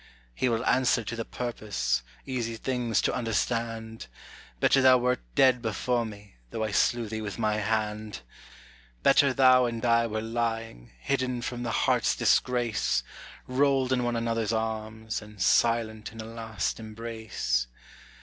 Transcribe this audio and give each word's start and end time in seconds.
He 0.33 0.49
will 0.49 0.65
answer 0.65 1.03
to 1.03 1.15
the 1.15 1.23
purpose, 1.23 2.01
easy 2.25 2.55
things 2.55 3.03
to 3.03 3.13
understand, 3.13 4.07
Better 4.59 4.81
thou 4.81 4.97
wert 4.97 5.19
dead 5.35 5.61
before 5.61 6.07
me, 6.07 6.37
though 6.49 6.63
I 6.63 6.71
slew 6.71 7.07
thee 7.07 7.21
with 7.21 7.37
my 7.37 7.57
hand. 7.57 8.21
Better 9.03 9.31
thou 9.31 9.65
and 9.67 9.85
I 9.85 10.07
were 10.07 10.23
lying, 10.23 10.89
hidden 10.99 11.43
from 11.43 11.61
the 11.61 11.69
heart's 11.85 12.15
disgrace, 12.15 13.03
Rolled 13.45 13.93
in 13.93 14.03
one 14.03 14.15
another's 14.15 14.51
arms, 14.51 15.21
and 15.21 15.39
silent 15.39 16.11
in 16.11 16.19
a 16.19 16.25
last 16.25 16.79
embrace. 16.79 17.67